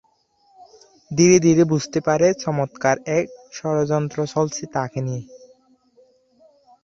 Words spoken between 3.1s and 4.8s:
এক ষড়যন্ত্র চলছে